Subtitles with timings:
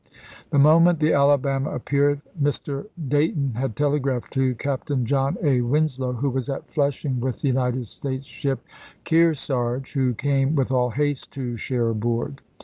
[0.49, 2.87] The moment the Alabama appeared Mr.
[3.07, 5.61] Day ton had telegraphed to Captain John A.
[5.61, 8.61] Winslow, who was at Flushing with the United States ship
[9.03, 12.41] Kearsarge, who came with all haste to Cherbourg.